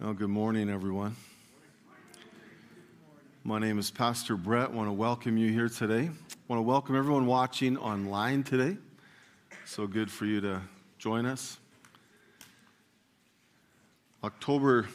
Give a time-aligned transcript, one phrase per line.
[0.00, 1.16] Well, good morning, everyone.
[3.42, 4.68] My name is Pastor Brett.
[4.68, 6.02] I want to welcome you here today.
[6.02, 8.76] I want to welcome everyone watching online today.
[9.64, 10.60] So good for you to
[10.98, 11.58] join us.
[14.22, 14.86] October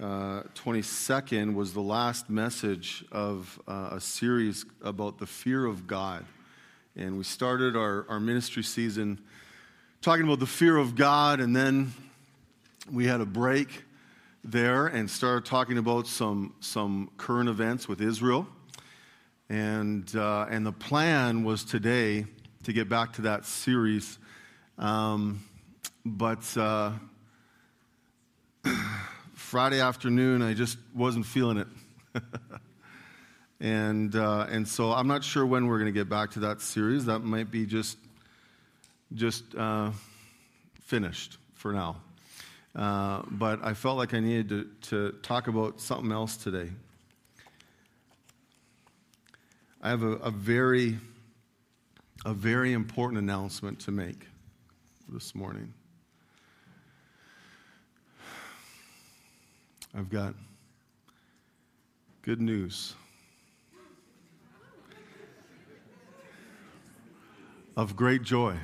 [0.00, 6.24] uh, 22nd was the last message of uh, a series about the fear of God.
[6.96, 9.20] And we started our, our ministry season
[10.00, 11.92] talking about the fear of God, and then
[12.90, 13.84] we had a break
[14.44, 18.46] there and started talking about some, some current events with Israel.
[19.48, 22.26] And, uh, and the plan was today
[22.64, 24.18] to get back to that series.
[24.78, 25.44] Um,
[26.04, 26.92] but uh,
[29.34, 31.68] Friday afternoon, I just wasn't feeling it.
[33.60, 36.60] and, uh, and so I'm not sure when we're going to get back to that
[36.60, 37.06] series.
[37.06, 37.98] That might be just,
[39.14, 39.90] just uh,
[40.80, 41.96] finished for now.
[42.78, 46.70] Uh, but I felt like I needed to, to talk about something else today.
[49.82, 50.96] I have a, a very,
[52.24, 54.28] a very important announcement to make
[55.08, 55.74] this morning.
[59.92, 60.34] I've got
[62.22, 62.94] good news.
[67.76, 68.56] Of great joy.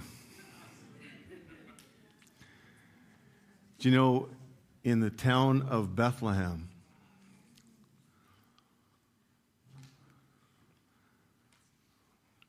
[3.85, 4.29] Do you know,
[4.83, 6.71] in the town of Bethlehem,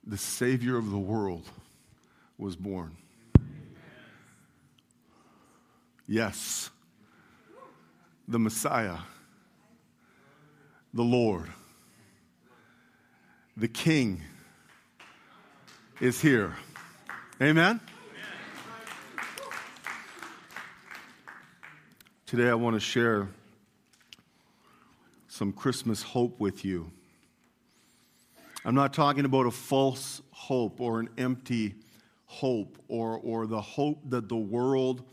[0.08, 1.44] the Savior of the world
[2.38, 2.96] was born?
[6.08, 6.70] Yes,
[8.30, 9.00] the Messiah,
[10.94, 11.50] the Lord,
[13.58, 14.22] the King
[16.00, 16.56] is here.
[17.42, 17.82] Amen?
[22.28, 23.30] Today, I want to share
[25.28, 26.92] some Christmas hope with you.
[28.66, 31.76] I'm not talking about a false hope or an empty
[32.26, 35.04] hope or, or the hope that the world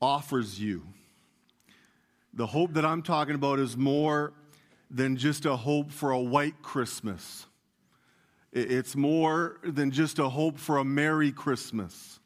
[0.00, 0.86] offers you.
[2.32, 4.34] The hope that I'm talking about is more
[4.88, 7.44] than just a hope for a white Christmas.
[8.52, 12.20] It's more than just a hope for a Merry Christmas.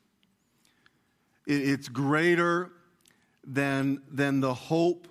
[1.47, 2.73] It's greater
[3.53, 5.09] than, than the hope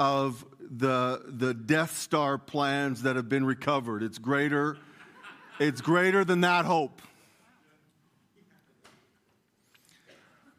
[0.00, 4.02] of the, the Death Star plans that have been recovered.
[4.02, 4.78] It's greater,
[5.60, 7.02] it's greater than that hope.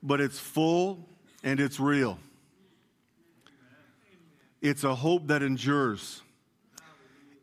[0.03, 1.07] But it's full
[1.43, 2.19] and it's real.
[4.61, 6.21] It's a hope that endures.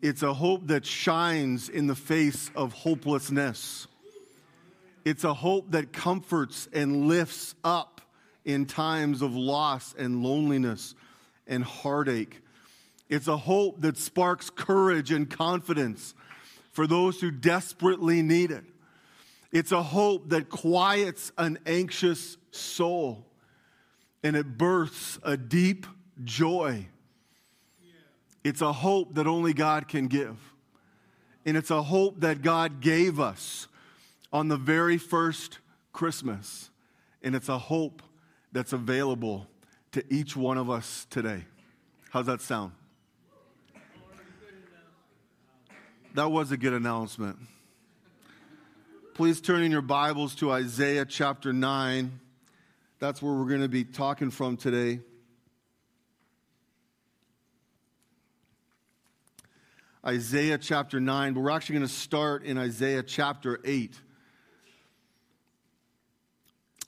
[0.01, 3.87] It's a hope that shines in the face of hopelessness.
[5.05, 8.00] It's a hope that comforts and lifts up
[8.45, 10.95] in times of loss and loneliness
[11.47, 12.41] and heartache.
[13.09, 16.15] It's a hope that sparks courage and confidence
[16.73, 18.65] for those who desperately need it.
[19.53, 23.27] It's a hope that quiets an anxious soul
[24.23, 25.87] and it births a deep
[26.25, 26.87] joy.
[28.45, 30.37] It's a hope that only God can give.
[31.45, 33.67] And it's a hope that God gave us
[34.33, 35.59] on the very first
[35.93, 36.71] Christmas.
[37.23, 38.03] And it's a hope
[38.53, 39.47] that's available
[39.93, 41.45] to each one of us today.
[42.11, 42.73] How's that sound?
[46.15, 47.39] That was a good announcement.
[49.15, 52.21] Please turn in your Bibles to Isaiah chapter 9.
[52.99, 55.01] That's where we're going to be talking from today.
[60.05, 64.01] Isaiah chapter 9, but we're actually going to start in Isaiah chapter 8.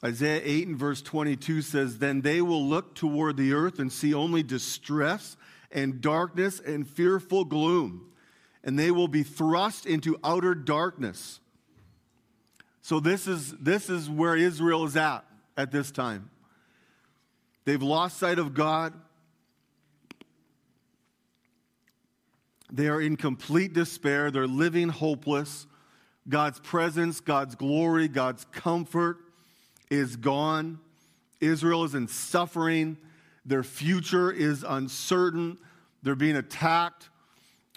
[0.05, 4.13] Isaiah 8 and verse 22 says, Then they will look toward the earth and see
[4.13, 5.37] only distress
[5.71, 8.11] and darkness and fearful gloom,
[8.65, 11.39] and they will be thrust into outer darkness.
[12.81, 15.25] So, this is, this is where Israel is at
[15.57, 16.31] at this time.
[17.65, 18.93] They've lost sight of God.
[22.73, 24.33] They are in complete despair.
[24.33, 25.69] They're living hopeless.
[26.29, 29.19] God's presence, God's glory, God's comfort
[29.93, 30.81] is gone.
[31.39, 32.97] Israel is in suffering.
[33.45, 35.59] Their future is uncertain.
[36.03, 37.11] They're being attacked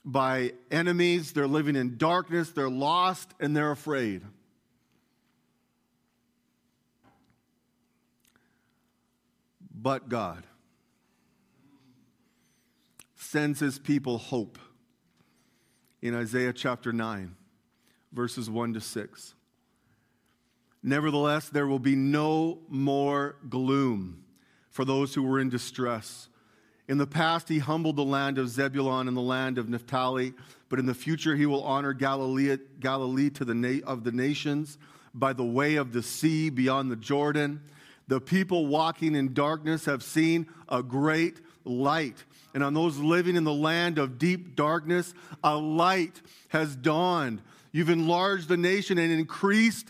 [0.05, 1.33] by enemies.
[1.33, 2.51] They're living in darkness.
[2.51, 4.21] They're lost and they're afraid.
[9.73, 10.45] But God
[13.17, 14.57] sends his people hope
[16.01, 17.35] in Isaiah chapter 9,
[18.13, 19.35] verses 1 to 6.
[20.85, 24.21] Nevertheless, there will be no more gloom.
[24.69, 26.27] for those who were in distress.
[26.89, 30.33] In the past, he humbled the land of Zebulun and the land of Naphtali,
[30.67, 34.77] but in the future, he will honor Galilee, Galilee to the na- of the nations
[35.13, 37.61] by the way of the sea beyond the Jordan.
[38.09, 42.25] The people walking in darkness have seen a great light.
[42.53, 47.41] And on those living in the land of deep darkness, a light has dawned.
[47.71, 49.89] You've enlarged the nation and increased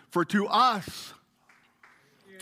[0.11, 1.13] For to us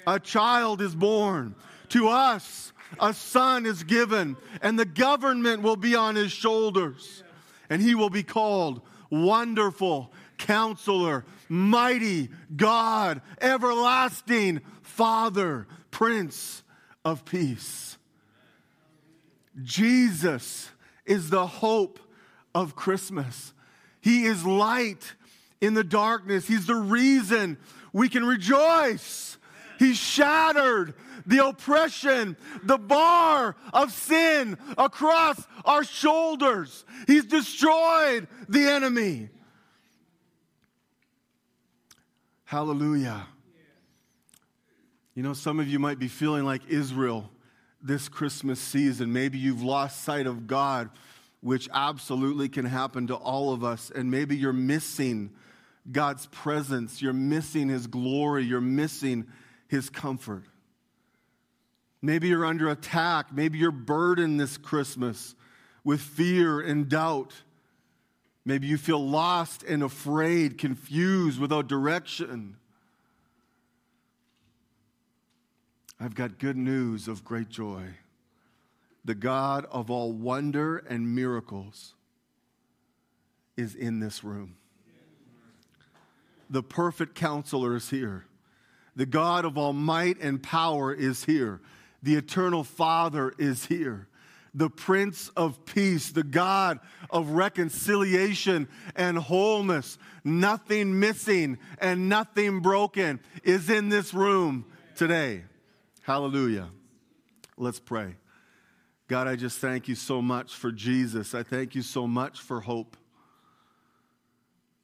[0.06, 1.56] a child is born,
[1.90, 7.24] to us a son is given, and the government will be on his shoulders,
[7.70, 8.82] and he will be called
[9.12, 16.64] Wonderful Counselor mighty God, everlasting Father, Prince
[17.06, 17.98] of Peace.
[19.62, 20.70] Jesus
[21.06, 22.00] is the hope
[22.56, 23.54] of Christmas.
[24.02, 25.16] He is light
[25.62, 26.48] in the darkness.
[26.48, 27.58] He's the reason
[27.94, 29.38] we can rejoice.
[29.78, 30.94] He shattered
[31.26, 36.86] the oppression, the bar of sin across our shoulders.
[37.08, 39.30] He's destroyed the enemy.
[42.46, 43.28] Hallelujah.
[45.14, 47.30] You know, some of you might be feeling like Israel
[47.82, 49.14] this Christmas season.
[49.14, 50.90] Maybe you've lost sight of God,
[51.42, 53.92] which absolutely can happen to all of us.
[53.94, 55.32] And maybe you're missing
[55.92, 59.28] God's presence, you're missing His glory, you're missing
[59.68, 60.44] His comfort.
[62.02, 63.34] Maybe you're under attack.
[63.34, 65.36] Maybe you're burdened this Christmas
[65.84, 67.34] with fear and doubt.
[68.46, 72.56] Maybe you feel lost and afraid, confused, without direction.
[76.00, 77.84] I've got good news of great joy.
[79.04, 81.94] The God of all wonder and miracles
[83.58, 84.56] is in this room.
[86.50, 88.26] The perfect counselor is here.
[88.96, 91.62] The God of all might and power is here.
[92.02, 94.10] The eternal Father is here
[94.54, 96.80] the Prince of Peace, the God
[97.10, 99.98] of reconciliation and wholeness.
[100.24, 105.44] Nothing missing and nothing broken is in this room today.
[106.02, 106.70] Hallelujah.
[107.58, 108.16] Let's pray.
[109.08, 111.34] God, I just thank you so much for Jesus.
[111.34, 112.96] I thank you so much for hope.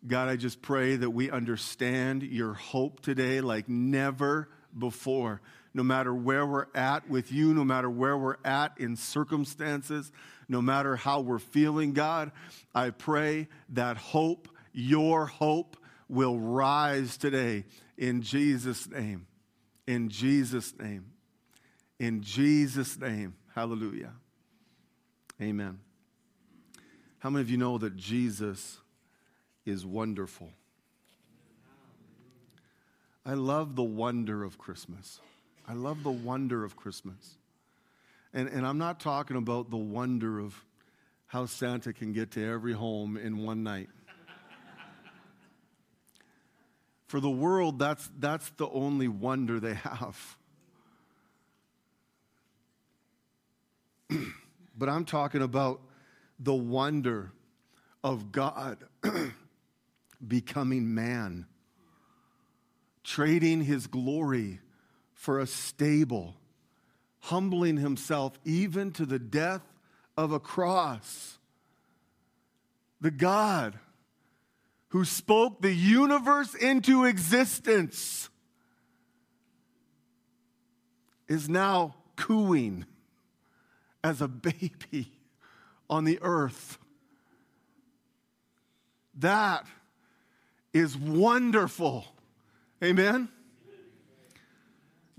[0.07, 5.41] God, I just pray that we understand your hope today like never before
[5.75, 10.09] no matter where we're at with you, no matter where we're at in circumstances,
[10.47, 12.31] no matter how we're feeling, God,
[12.73, 15.75] I pray that hope, your hope,
[16.07, 17.65] will rise today
[17.97, 19.27] in Jesus' name.
[19.85, 21.07] In Jesus' name.
[21.99, 23.35] In Jesus' name.
[23.53, 24.13] Hallelujah.
[25.41, 25.79] Amen.
[27.19, 28.79] How many of you know that Jesus
[29.65, 30.51] is wonderful?
[33.25, 35.19] I love the wonder of Christmas.
[35.67, 37.37] I love the wonder of Christmas.
[38.33, 40.63] And, and I'm not talking about the wonder of
[41.27, 43.89] how Santa can get to every home in one night.
[47.07, 50.37] For the world, that's, that's the only wonder they have.
[54.77, 55.81] but I'm talking about
[56.39, 57.31] the wonder
[58.03, 58.77] of God
[60.27, 61.45] becoming man,
[63.03, 64.59] trading his glory
[65.13, 66.35] for a stable,
[67.19, 69.63] humbling himself even to the death
[70.17, 71.37] of a cross.
[73.01, 73.79] The God
[74.89, 78.29] who spoke the universe into existence
[81.27, 82.85] is now cooing
[84.03, 85.11] as a baby
[85.89, 86.77] on the earth.
[89.15, 89.65] That
[90.75, 92.05] is wonderful.
[92.83, 93.29] Amen?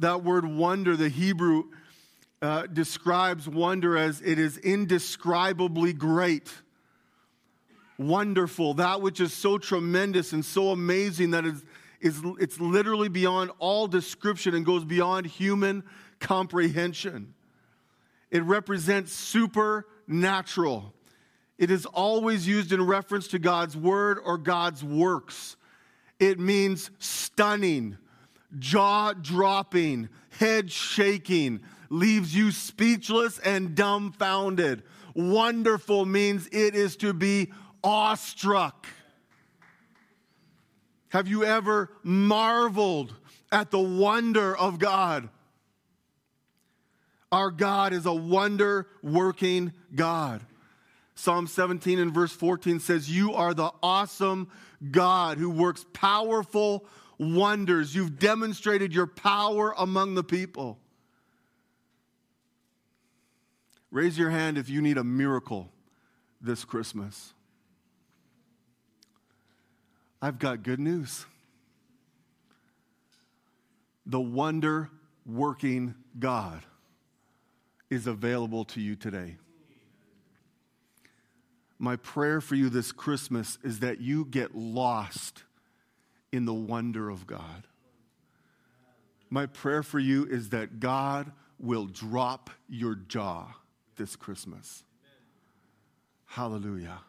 [0.00, 1.64] That word wonder, the Hebrew
[2.42, 6.52] uh, describes wonder as it is indescribably great,
[7.96, 11.64] wonderful, that which is so tremendous and so amazing that is,
[12.02, 15.82] is, it's literally beyond all description and goes beyond human
[16.20, 17.32] comprehension.
[18.30, 20.92] It represents supernatural.
[21.58, 25.56] It is always used in reference to God's word or God's works.
[26.18, 27.96] It means stunning,
[28.58, 34.82] jaw dropping, head shaking, leaves you speechless and dumbfounded.
[35.14, 38.86] Wonderful means it is to be awestruck.
[41.08, 43.14] Have you ever marveled
[43.50, 45.30] at the wonder of God?
[47.32, 50.42] Our God is a wonder working God.
[51.16, 54.49] Psalm 17 and verse 14 says, You are the awesome
[54.90, 56.85] God who works powerful
[57.18, 57.94] wonders.
[57.94, 60.78] You've demonstrated your power among the people.
[63.90, 65.70] Raise your hand if you need a miracle
[66.42, 67.32] this Christmas.
[70.20, 71.25] I've got good news.
[74.04, 74.90] The wonder
[75.25, 76.61] working God
[77.88, 79.37] is available to you today.
[81.78, 85.45] My prayer for you this Christmas is that you get lost
[86.33, 87.66] in the wonder of God.
[89.28, 93.49] My prayer for you is that God will drop your jaw
[93.97, 94.85] this Christmas.
[96.26, 97.00] Hallelujah.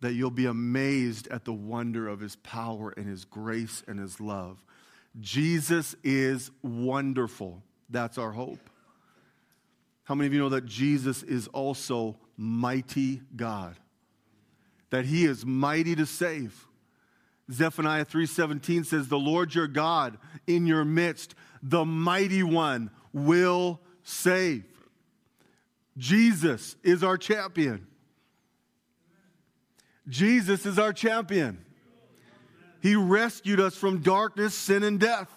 [0.00, 4.20] That you'll be amazed at the wonder of his power and his grace and his
[4.20, 4.62] love.
[5.20, 7.62] Jesus is wonderful.
[7.88, 8.70] That's our hope.
[10.04, 13.76] How many of you know that Jesus is also mighty God?
[14.90, 16.66] That he is mighty to save.
[17.50, 24.64] Zephaniah 3:17 says the Lord your God in your midst the mighty one will save.
[25.96, 27.86] Jesus is our champion.
[30.08, 31.64] Jesus is our champion.
[32.82, 35.30] He rescued us from darkness, sin, and death.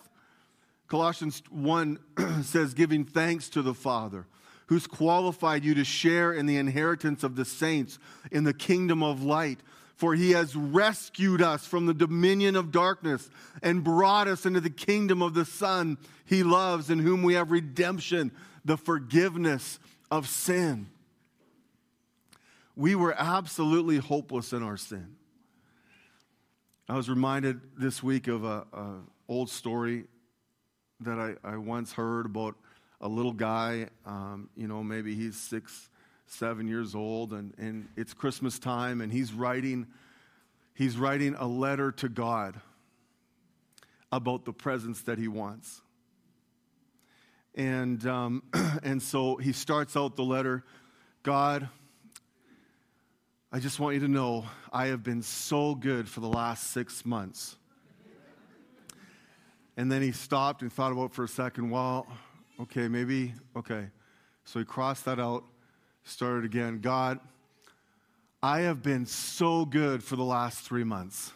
[0.88, 2.00] Colossians 1
[2.44, 4.26] says, giving thanks to the Father
[4.68, 8.00] who's qualified you to share in the inheritance of the saints
[8.32, 9.60] in the kingdom of light.
[9.96, 13.30] For he has rescued us from the dominion of darkness
[13.64, 17.50] and brought us into the kingdom of the Son he loves, in whom we have
[17.50, 18.32] redemption,
[18.64, 19.80] the forgiveness
[20.12, 20.88] of sin.
[22.76, 25.16] We were absolutely hopeless in our sin.
[26.88, 30.06] I was reminded this week of an old story
[31.00, 32.56] that I, I once heard about
[33.02, 35.90] a little guy, um, you know, maybe he's six,
[36.26, 39.88] seven years old, and, and it's Christmas time, and he's writing,
[40.74, 42.60] he's writing a letter to God
[44.12, 45.82] about the presents that he wants.
[47.56, 48.44] And, um,
[48.84, 50.64] and so he starts out the letter
[51.24, 51.68] God,
[53.52, 57.06] I just want you to know I have been so good for the last six
[57.06, 57.58] months.
[59.76, 62.08] And then he stopped and thought about for a second, well,
[62.62, 63.88] okay, maybe, okay.
[64.46, 65.44] So he crossed that out,
[66.04, 66.80] started again.
[66.80, 67.20] God,
[68.42, 71.32] I have been so good for the last three months.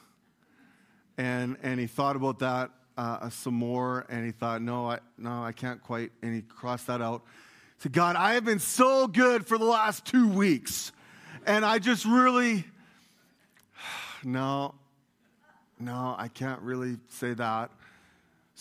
[1.17, 5.43] And, and he thought about that uh, some more, and he thought, no, I, no,
[5.43, 6.11] I can't quite.
[6.21, 7.23] And he crossed that out.
[7.77, 10.91] He said, God, I have been so good for the last two weeks.
[11.45, 12.65] And I just really,
[14.23, 14.75] no,
[15.79, 17.71] no, I can't really say that.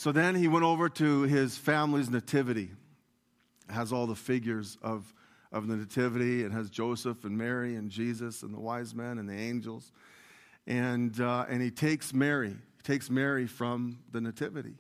[0.01, 2.71] So then he went over to his family's nativity.
[3.69, 5.13] It has all the figures of,
[5.53, 6.43] of the nativity.
[6.43, 9.93] It has Joseph and Mary and Jesus and the wise men and the angels.
[10.67, 14.73] And, uh, and he takes Mary, he takes Mary from the nativity.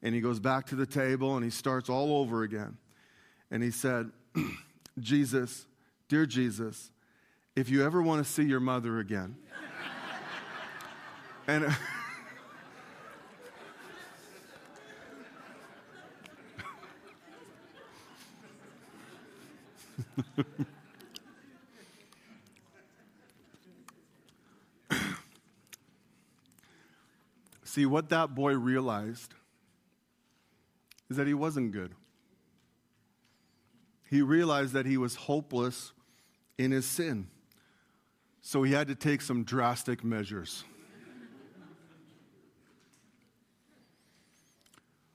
[0.00, 2.78] And he goes back to the table and he starts all over again.
[3.50, 4.12] And he said,
[4.98, 5.66] Jesus,
[6.08, 6.90] dear Jesus,
[7.54, 9.36] if you ever want to see your mother again,
[11.46, 11.66] and
[27.64, 29.34] See, what that boy realized
[31.10, 31.92] is that he wasn't good.
[34.08, 35.92] He realized that he was hopeless
[36.56, 37.28] in his sin.
[38.40, 40.64] So he had to take some drastic measures.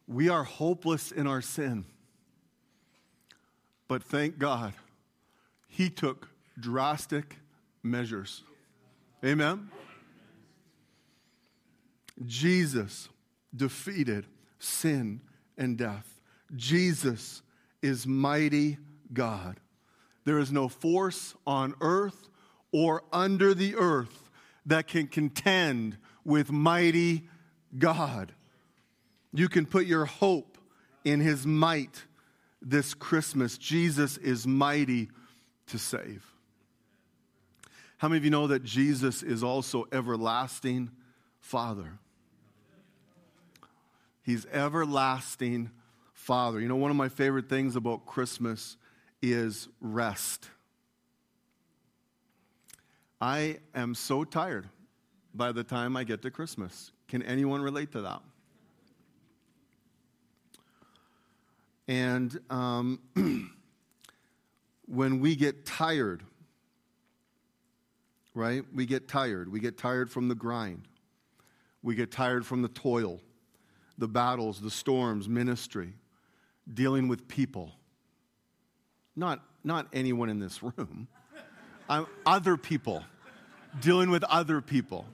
[0.07, 1.85] we are hopeless in our sin.
[3.91, 4.71] But thank God,
[5.67, 7.35] he took drastic
[7.83, 8.41] measures.
[9.21, 9.69] Amen?
[12.25, 13.09] Jesus
[13.53, 14.27] defeated
[14.59, 15.19] sin
[15.57, 16.21] and death.
[16.55, 17.41] Jesus
[17.81, 18.77] is mighty
[19.11, 19.59] God.
[20.23, 22.29] There is no force on earth
[22.71, 24.29] or under the earth
[24.65, 27.27] that can contend with mighty
[27.77, 28.31] God.
[29.33, 30.57] You can put your hope
[31.03, 32.05] in his might
[32.61, 33.57] this Christmas.
[33.57, 35.09] Jesus is mighty
[35.67, 36.25] to save.
[37.97, 40.91] How many of you know that Jesus is also everlasting
[41.39, 41.99] Father?
[44.23, 45.71] He's everlasting
[46.13, 46.59] Father.
[46.59, 48.77] You know, one of my favorite things about Christmas
[49.21, 50.49] is rest.
[53.19, 54.67] I am so tired
[55.33, 56.91] by the time I get to Christmas.
[57.07, 58.21] Can anyone relate to that?
[61.87, 62.99] And um,
[64.85, 66.23] when we get tired,
[68.33, 68.63] right?
[68.73, 69.51] We get tired.
[69.51, 70.87] We get tired from the grind.
[71.83, 73.19] We get tired from the toil,
[73.97, 75.93] the battles, the storms, ministry,
[76.71, 77.71] dealing with people.
[79.15, 81.07] Not, not anyone in this room,
[81.89, 83.03] I'm, other people,
[83.81, 85.05] dealing with other people.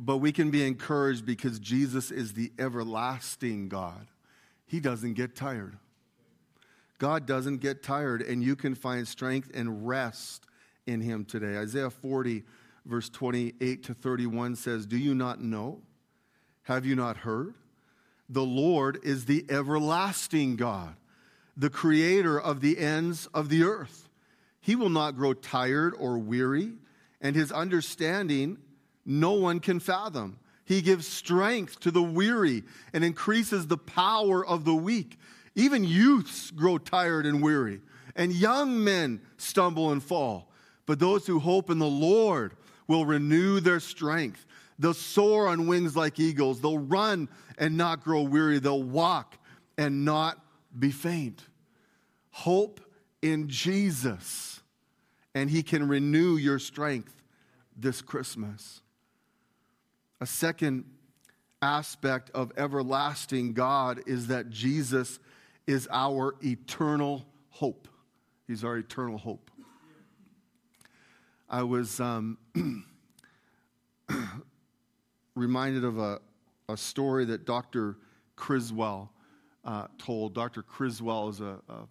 [0.00, 4.06] But we can be encouraged because Jesus is the everlasting God.
[4.64, 5.76] He doesn't get tired.
[6.98, 10.46] God doesn't get tired, and you can find strength and rest
[10.86, 11.58] in Him today.
[11.58, 12.44] Isaiah 40,
[12.86, 15.80] verse 28 to 31 says, Do you not know?
[16.62, 17.54] Have you not heard?
[18.28, 20.94] The Lord is the everlasting God,
[21.56, 24.08] the creator of the ends of the earth.
[24.60, 26.72] He will not grow tired or weary,
[27.20, 28.58] and his understanding
[29.08, 30.38] no one can fathom.
[30.66, 32.62] He gives strength to the weary
[32.92, 35.18] and increases the power of the weak.
[35.54, 37.80] Even youths grow tired and weary,
[38.14, 40.52] and young men stumble and fall.
[40.84, 42.54] But those who hope in the Lord
[42.86, 44.44] will renew their strength.
[44.78, 46.60] They'll soar on wings like eagles.
[46.60, 48.58] They'll run and not grow weary.
[48.58, 49.38] They'll walk
[49.78, 50.38] and not
[50.78, 51.42] be faint.
[52.30, 52.80] Hope
[53.22, 54.60] in Jesus,
[55.34, 57.22] and He can renew your strength
[57.74, 58.82] this Christmas.
[60.20, 60.84] A second
[61.62, 65.18] aspect of everlasting God is that Jesus
[65.66, 67.88] is our eternal hope.
[68.46, 69.50] He's our eternal hope.
[71.48, 72.36] I was um,
[75.34, 76.20] reminded of a,
[76.68, 77.96] a story that Dr.
[78.36, 79.10] Criswell
[79.64, 80.34] uh, told.
[80.34, 80.62] Dr.
[80.62, 81.86] Criswell is a, a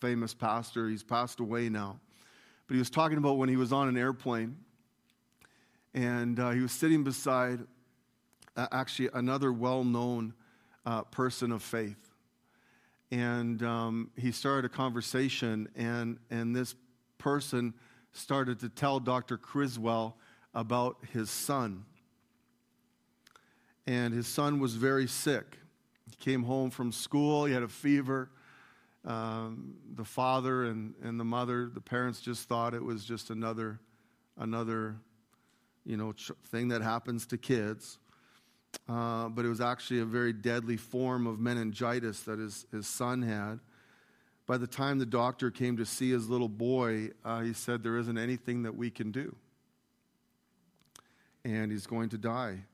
[0.00, 0.88] famous pastor.
[0.88, 1.98] He's passed away now.
[2.66, 4.56] But he was talking about when he was on an airplane
[5.94, 7.60] and uh, he was sitting beside
[8.56, 10.34] uh, actually another well known
[10.84, 12.10] uh, person of faith.
[13.10, 16.74] And um, he started a conversation, and, and this
[17.18, 17.74] person
[18.12, 19.36] started to tell Dr.
[19.36, 20.16] Criswell
[20.52, 21.84] about his son
[23.86, 25.58] and his son was very sick.
[26.08, 28.30] He came home from school, he had a fever.
[29.04, 33.78] Um, the father and, and the mother, the parents just thought it was just another,
[34.38, 34.96] another,
[35.84, 37.98] you know, ch- thing that happens to kids.
[38.88, 43.22] Uh, but it was actually a very deadly form of meningitis that his, his son
[43.22, 43.60] had.
[44.46, 47.96] By the time the doctor came to see his little boy, uh, he said, There
[47.96, 49.34] isn't anything that we can do.
[51.44, 52.64] And he's going to die.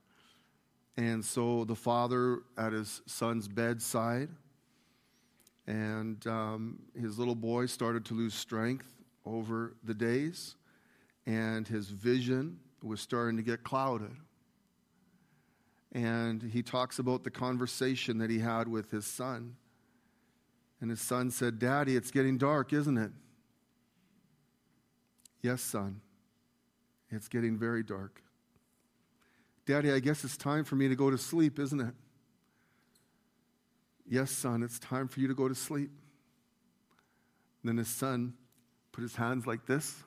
[0.96, 4.28] And so the father at his son's bedside,
[5.66, 8.86] and um, his little boy started to lose strength
[9.24, 10.56] over the days,
[11.26, 14.14] and his vision was starting to get clouded.
[15.92, 19.56] And he talks about the conversation that he had with his son.
[20.80, 23.10] And his son said, Daddy, it's getting dark, isn't it?
[25.42, 26.00] Yes, son.
[27.10, 28.22] It's getting very dark.
[29.66, 31.94] Daddy, I guess it's time for me to go to sleep, isn't it?
[34.08, 35.90] Yes, son, it's time for you to go to sleep.
[37.62, 38.34] And then his son
[38.92, 40.02] put his hands like this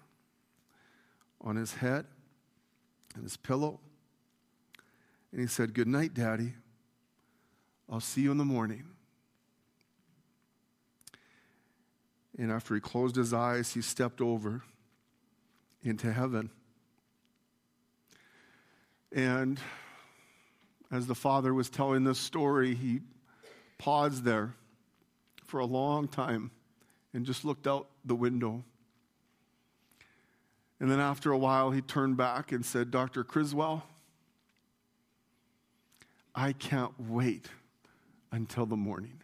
[1.40, 2.06] on his head
[3.16, 3.80] and his pillow.
[5.32, 6.54] And he said, Good night, Daddy.
[7.90, 8.86] I'll see you in the morning.
[12.38, 14.64] And after he closed his eyes, he stepped over
[15.84, 16.50] into heaven.
[19.12, 19.60] And
[20.92, 23.02] as the father was telling this story, he
[23.78, 24.56] paused there
[25.46, 26.52] for a long time
[27.14, 28.64] and just looked out the window.
[30.80, 33.24] And then after a while, he turned back and said, Dr.
[33.24, 33.84] Criswell,
[36.36, 37.48] I can't wait
[38.32, 39.22] until the morning.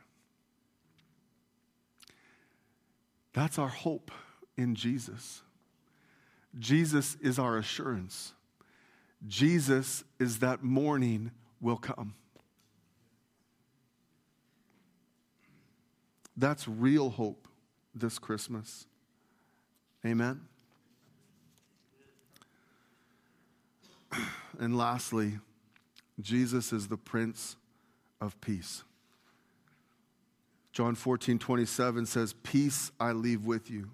[3.33, 4.11] That's our hope
[4.57, 5.41] in Jesus.
[6.57, 8.33] Jesus is our assurance.
[9.27, 12.15] Jesus is that morning will come.
[16.37, 17.47] That's real hope
[17.93, 18.85] this Christmas.
[20.05, 20.41] Amen.
[24.59, 25.39] And lastly,
[26.19, 27.55] Jesus is the Prince
[28.19, 28.83] of Peace.
[30.73, 33.91] John 14, 27 says, Peace I leave with you.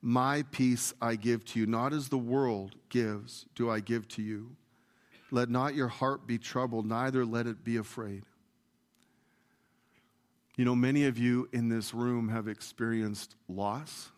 [0.00, 4.22] My peace I give to you, not as the world gives, do I give to
[4.22, 4.56] you.
[5.30, 8.24] Let not your heart be troubled, neither let it be afraid.
[10.56, 14.10] You know, many of you in this room have experienced loss.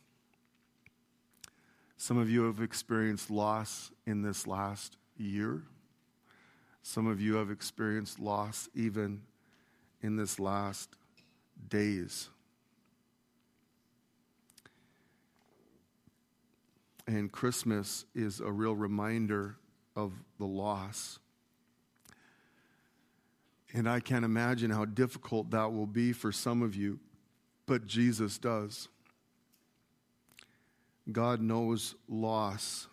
[1.96, 5.62] Some of you have experienced loss in this last year.
[6.82, 9.22] Some of you have experienced loss even
[10.02, 10.90] in this last
[11.68, 12.28] days.
[17.06, 19.56] And Christmas is a real reminder
[19.96, 21.18] of the loss.
[23.72, 27.00] And I can't imagine how difficult that will be for some of you,
[27.66, 28.88] but Jesus does.
[31.10, 32.86] God knows loss.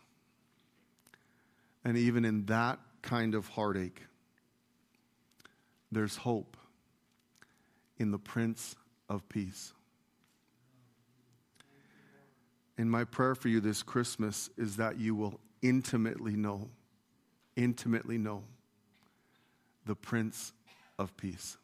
[1.83, 4.01] And even in that kind of heartache,
[5.91, 6.57] there's hope
[7.97, 8.75] in the Prince
[9.09, 9.73] of Peace.
[12.77, 16.69] And my prayer for you this Christmas is that you will intimately know,
[17.55, 18.43] intimately know
[19.85, 20.53] the Prince
[20.97, 21.57] of Peace.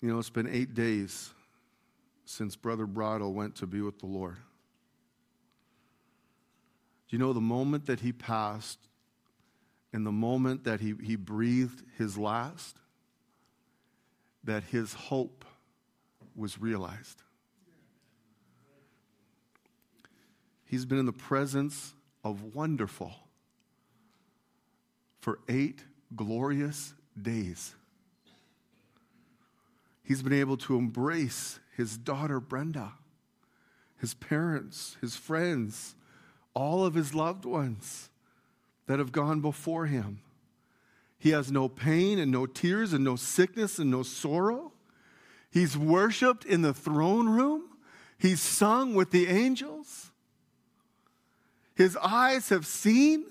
[0.00, 1.30] You know, it's been eight days
[2.26, 4.36] since Brother Bridle went to be with the Lord.
[7.08, 8.78] Do you know the moment that he passed
[9.92, 12.78] and the moment that he, he breathed his last,
[14.42, 15.44] that his hope
[16.34, 17.22] was realized?
[20.64, 23.12] He's been in the presence of wonderful
[25.20, 25.84] for eight
[26.16, 27.74] glorious days.
[30.02, 32.92] He's been able to embrace his daughter Brenda,
[33.98, 35.94] his parents, his friends,
[36.54, 38.08] all of his loved ones
[38.86, 40.20] that have gone before him.
[41.18, 44.72] He has no pain and no tears and no sickness and no sorrow.
[45.50, 47.62] He's worshiped in the throne room.
[48.18, 50.10] He's sung with the angels.
[51.74, 53.24] His eyes have seen,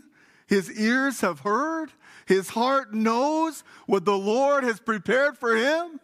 [0.47, 1.91] his ears have heard,
[2.25, 5.99] his heart knows what the Lord has prepared for him.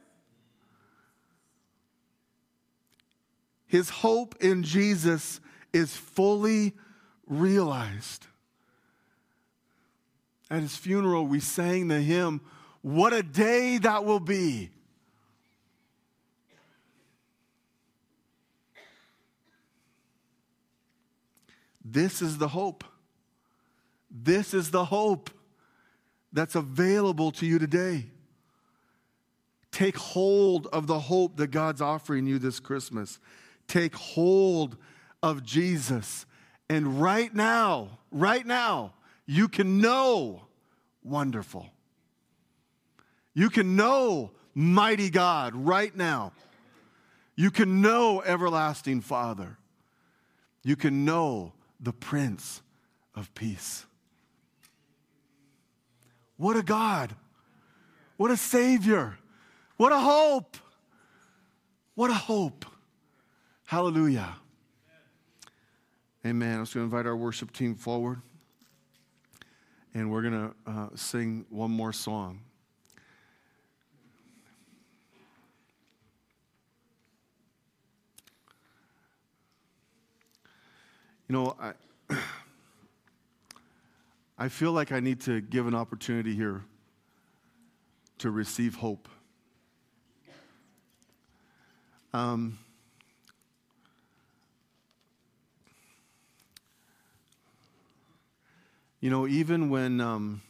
[3.67, 5.39] His hope in Jesus
[5.73, 6.73] is fully
[7.30, 8.26] realized.
[10.52, 12.42] At his funeral, we sang the hymn,
[12.82, 14.72] What a Day That Will Be.
[21.86, 22.84] This is the hope.
[24.12, 25.30] This is the hope
[26.34, 28.06] that's available to you today.
[29.72, 33.20] Take hold of the hope that God's offering you this Christmas.
[33.68, 34.78] Take hold
[35.22, 36.26] of Jesus.
[36.69, 38.93] And right now, right now,
[39.25, 40.41] you can know
[41.03, 41.67] wonderful.
[43.34, 46.34] You can know mighty God right now.
[47.36, 49.58] You can know everlasting Father.
[50.63, 52.62] You can know the Prince
[53.15, 53.86] of Peace.
[56.38, 57.15] What a God.
[58.17, 59.17] What a Savior.
[59.77, 60.58] What a hope.
[61.95, 62.65] What a hope.
[63.65, 64.36] Hallelujah.
[66.25, 66.58] Amen.
[66.58, 68.21] I was going to invite our worship team forward,
[69.93, 72.41] and we're going to uh, sing one more song.
[81.29, 81.73] You know, I,
[84.38, 86.65] I feel like I need to give an opportunity here
[88.17, 89.08] to receive hope.
[92.12, 92.58] Um,
[98.99, 100.41] you know, even when um,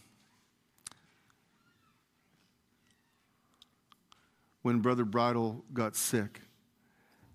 [4.61, 6.41] when Brother Bridle got sick,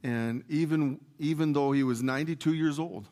[0.03, 3.07] and even even though he was 92 years old,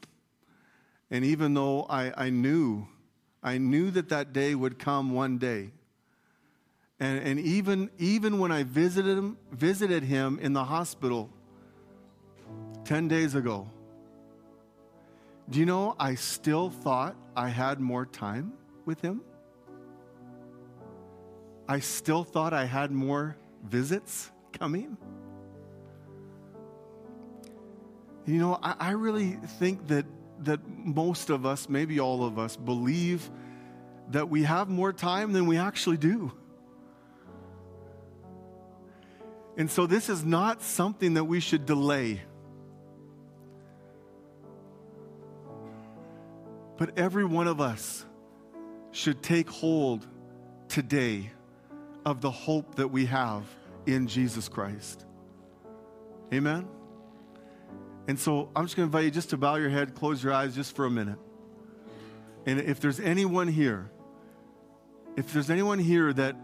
[1.10, 2.86] and even though I, I knew
[3.42, 5.72] I knew that that day would come one day.
[7.00, 11.30] And, and even, even when I visited him, visited him in the hospital
[12.84, 13.68] 10 days ago,
[15.52, 18.54] do you know I still thought I had more time
[18.86, 19.20] with him?
[21.68, 24.96] I still thought I had more visits coming.
[28.24, 30.06] You know, I, I really think that
[30.40, 33.30] that most of us, maybe all of us, believe
[34.10, 36.32] that we have more time than we actually do.
[39.58, 42.22] And so this is not something that we should delay.
[46.82, 48.04] But every one of us
[48.90, 50.04] should take hold
[50.66, 51.30] today
[52.04, 53.44] of the hope that we have
[53.86, 55.06] in Jesus Christ.
[56.34, 56.66] Amen.
[58.08, 60.32] And so I'm just going to invite you just to bow your head, close your
[60.32, 61.20] eyes just for a minute.
[62.46, 63.88] And if there's anyone here,
[65.16, 66.34] if there's anyone here that,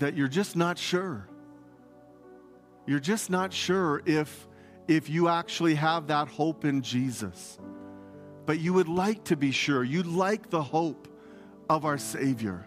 [0.00, 1.28] that you're just not sure,
[2.84, 4.48] you're just not sure if,
[4.88, 7.60] if you actually have that hope in Jesus,
[8.46, 11.08] but you would like to be sure, you like the hope
[11.68, 12.66] of our Savior.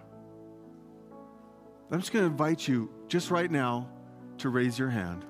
[1.92, 3.90] I'm just going to invite you just right now
[4.40, 5.26] to raise your hand.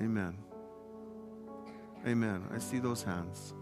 [0.00, 0.36] Amen.
[2.06, 2.44] Amen.
[2.52, 3.54] I see those hands.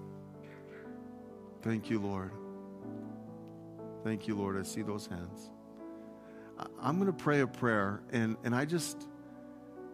[1.63, 2.33] Thank you, Lord.
[4.03, 4.59] Thank you, Lord.
[4.59, 5.51] I see those hands.
[6.81, 9.07] I'm going to pray a prayer, and, and I just,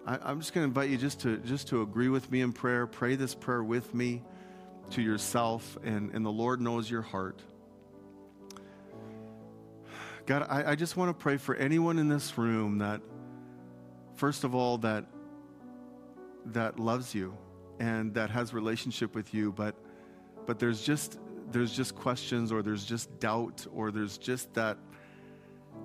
[0.07, 2.53] I, am just going to invite you just to, just to agree with me in
[2.53, 2.87] prayer.
[2.87, 4.23] Pray this prayer with me
[4.91, 7.43] to yourself, and, and the Lord knows your heart.
[10.27, 13.01] God, I, I just want to pray for anyone in this room that,
[14.15, 15.07] first of all, that,
[16.47, 17.37] that loves you
[17.81, 19.75] and that has relationship with you, but,
[20.47, 21.19] but there's just
[21.51, 24.79] there's just questions or there's just doubt or there's just that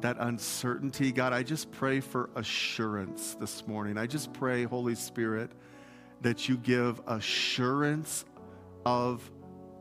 [0.02, 1.12] that uncertainty.
[1.12, 3.98] God i just pray for assurance this morning.
[3.98, 5.52] I just pray holy spirit
[6.22, 8.26] that you give assurance
[8.86, 9.30] of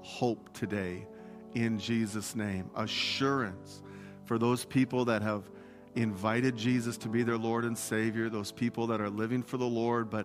[0.03, 1.07] hope today
[1.55, 2.71] in jesus name.
[2.77, 3.83] Assurance
[4.25, 5.51] for those people that have
[5.97, 9.67] invited jesus to be their lord and savior those people that are living for the
[9.67, 10.25] lord but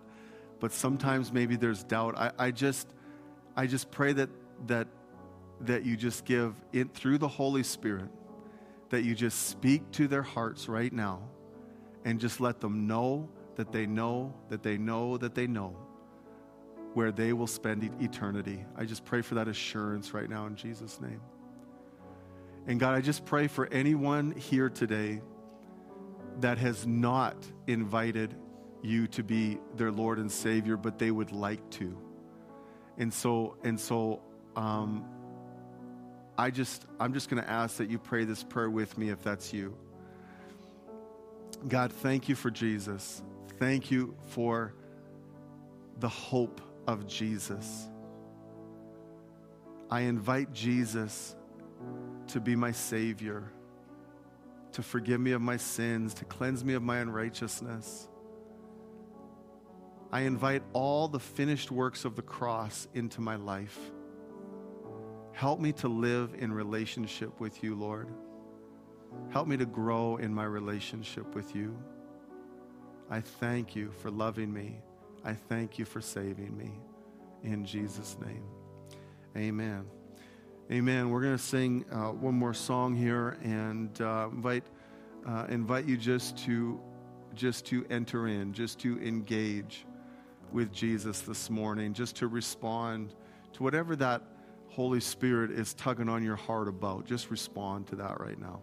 [0.60, 2.16] but sometimes maybe there's doubt.
[2.16, 2.88] I, I just
[3.56, 4.30] i just pray that
[4.66, 4.88] that
[5.60, 8.10] that you just give it through the Holy Spirit,
[8.90, 11.22] that you just speak to their hearts right now
[12.04, 15.76] and just let them know that they know, that they know, that they know
[16.94, 18.64] where they will spend eternity.
[18.76, 21.20] I just pray for that assurance right now in Jesus' name.
[22.66, 25.20] And God, I just pray for anyone here today
[26.40, 28.34] that has not invited
[28.82, 31.96] you to be their Lord and Savior, but they would like to.
[32.98, 34.22] And so, and so,
[34.54, 35.04] um,
[36.38, 39.22] I just, I'm just going to ask that you pray this prayer with me if
[39.22, 39.76] that's you.
[41.66, 43.22] God, thank you for Jesus.
[43.58, 44.74] Thank you for
[45.98, 47.88] the hope of Jesus.
[49.90, 51.34] I invite Jesus
[52.28, 53.50] to be my Savior,
[54.72, 58.08] to forgive me of my sins, to cleanse me of my unrighteousness.
[60.12, 63.78] I invite all the finished works of the cross into my life.
[65.36, 68.08] Help me to live in relationship with you, Lord.
[69.28, 71.76] Help me to grow in my relationship with you.
[73.10, 74.80] I thank you for loving me.
[75.26, 76.72] I thank you for saving me.
[77.42, 78.44] In Jesus' name.
[79.36, 79.84] Amen.
[80.72, 81.10] Amen.
[81.10, 84.64] We're going to sing uh, one more song here and uh, invite,
[85.28, 86.80] uh, invite you just to,
[87.34, 89.84] just to enter in, just to engage
[90.50, 93.14] with Jesus this morning, just to respond
[93.52, 94.22] to whatever that
[94.76, 97.06] Holy Spirit is tugging on your heart about.
[97.06, 98.60] Just respond to that right now.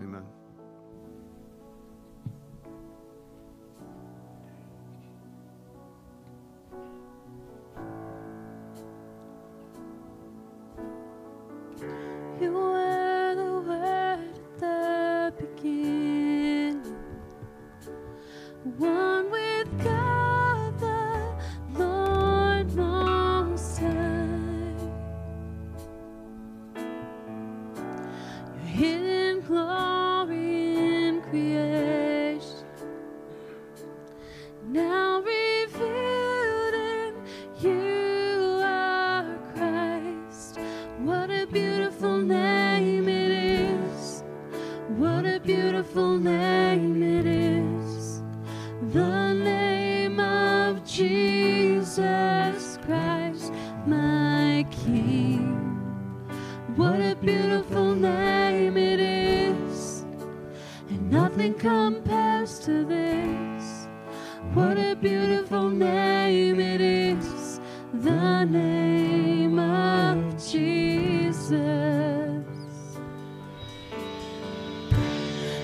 [0.00, 0.22] Amen.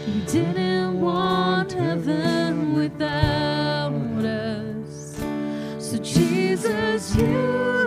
[0.08, 3.92] You didn't want heaven without
[4.24, 5.20] us.
[5.78, 7.77] So, Jesus, you.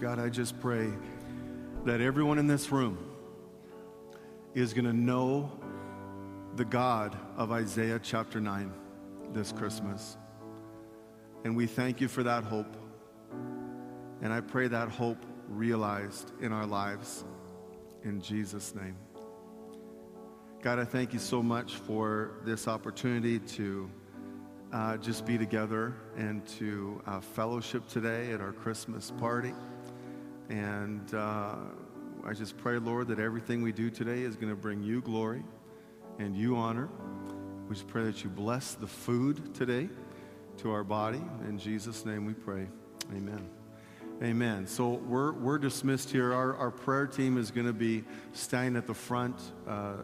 [0.00, 0.90] God, I just pray
[1.84, 2.96] that everyone in this room
[4.54, 5.52] is going to know
[6.56, 8.72] the God of Isaiah chapter 9
[9.34, 10.16] this Christmas.
[11.44, 12.74] And we thank you for that hope.
[14.22, 17.26] And I pray that hope realized in our lives.
[18.02, 18.96] In Jesus' name.
[20.62, 23.90] God, I thank you so much for this opportunity to
[24.72, 29.52] uh, just be together and to uh, fellowship today at our Christmas party.
[30.50, 31.54] And uh,
[32.24, 35.44] I just pray, Lord, that everything we do today is going to bring you glory
[36.18, 36.88] and you honor.
[37.68, 39.88] We just pray that you bless the food today
[40.58, 41.22] to our body.
[41.46, 42.66] In Jesus' name we pray.
[43.12, 43.48] Amen.
[44.24, 44.66] Amen.
[44.66, 46.34] So we're, we're dismissed here.
[46.34, 49.98] Our, our prayer team is going to be standing at the front uh,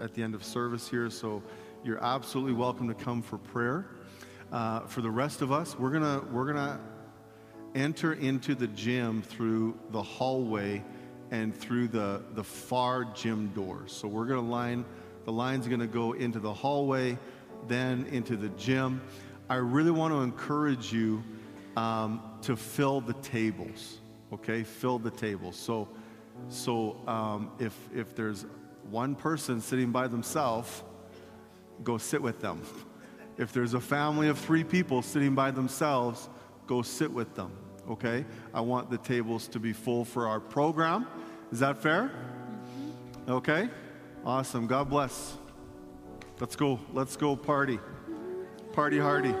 [0.00, 1.10] at the end of service here.
[1.10, 1.42] So
[1.84, 3.90] you're absolutely welcome to come for prayer.
[4.50, 6.80] Uh, for the rest of us, we're gonna we're gonna
[7.76, 10.82] enter into the gym through the hallway
[11.30, 13.92] and through the the far gym doors.
[13.92, 14.84] So we're gonna line
[15.24, 17.18] the line's gonna go into the hallway,
[17.68, 19.02] then into the gym.
[19.48, 21.22] I really want to encourage you
[21.76, 23.98] um, to fill the tables.
[24.32, 25.56] Okay, fill the tables.
[25.56, 25.88] So
[26.48, 28.46] so um, if if there's
[28.90, 30.82] one person sitting by themselves,
[31.84, 32.62] go sit with them.
[33.36, 36.28] If there's a family of three people sitting by themselves,
[36.66, 37.52] go sit with them.
[37.90, 38.24] Okay?
[38.52, 41.06] I want the tables to be full for our program.
[41.52, 42.10] Is that fair?
[42.10, 43.32] Mm-hmm.
[43.32, 43.68] Okay?
[44.24, 44.66] Awesome.
[44.66, 45.36] God bless.
[46.40, 46.80] Let's go.
[46.92, 47.78] Let's go party.
[48.72, 49.34] Party hardy.